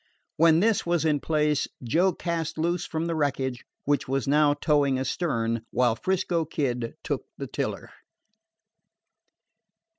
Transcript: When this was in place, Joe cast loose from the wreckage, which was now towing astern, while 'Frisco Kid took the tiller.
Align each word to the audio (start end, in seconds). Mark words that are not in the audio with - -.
When 0.37 0.61
this 0.61 0.83
was 0.83 1.05
in 1.05 1.19
place, 1.19 1.67
Joe 1.83 2.11
cast 2.11 2.57
loose 2.57 2.87
from 2.87 3.05
the 3.05 3.13
wreckage, 3.13 3.63
which 3.85 4.07
was 4.07 4.27
now 4.27 4.55
towing 4.55 4.97
astern, 4.97 5.61
while 5.69 5.95
'Frisco 5.95 6.43
Kid 6.43 6.95
took 7.03 7.25
the 7.37 7.45
tiller. 7.45 7.91